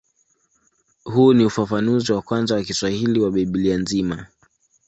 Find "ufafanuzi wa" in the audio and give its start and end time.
1.45-2.21